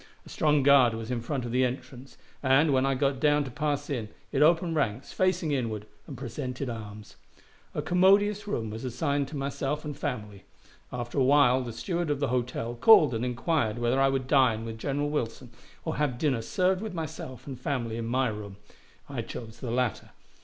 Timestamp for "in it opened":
3.87-4.75